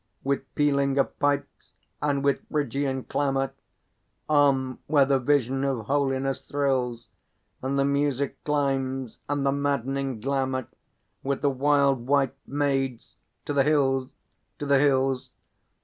[0.23, 3.53] With pealing of pipes and with Phrygian clamour,
[4.27, 7.09] On, where the vision of holiness thrills,
[7.61, 10.69] And the music climbs and the maddening glamour,
[11.21, 14.09] With the wild White Maids, to the hills,
[14.57, 15.29] to the hills!